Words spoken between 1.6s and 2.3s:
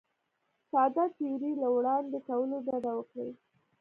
له وړاندې